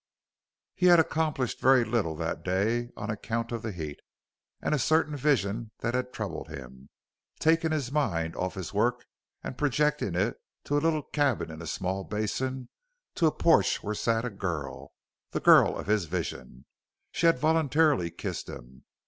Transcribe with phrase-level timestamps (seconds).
[0.73, 3.99] He had accomplished very little that day on account of the heat
[4.59, 6.89] and a certain vision that had troubled him
[7.39, 9.05] taking his mind off his work
[9.43, 12.69] and projecting it to a little cabin in a small basin,
[13.13, 14.91] to a porch where sat a girl
[15.33, 16.65] the girl of his vision.
[17.11, 18.85] She had voluntarily kissed him.